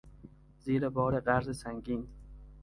[0.59, 2.07] زیر بار قرض سنگین